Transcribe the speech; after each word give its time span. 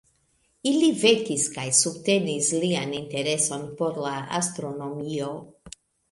Ili 0.69 0.87
vekis 1.01 1.41
kaj 1.57 1.65
subtenis 1.79 2.49
lian 2.63 2.93
intereson 2.99 3.67
por 3.81 3.99
la 4.05 4.13
astronomio. 4.39 5.29